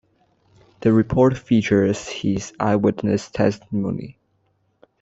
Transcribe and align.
The 0.79 0.91
report 0.91 1.37
features 1.37 2.07
his 2.09 2.53
eyewitness 2.59 3.29
testimony. 3.29 4.17